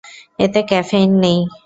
এতে 0.39 0.59
ক্যাফেইন 0.69 1.09
নেই। 1.23 1.39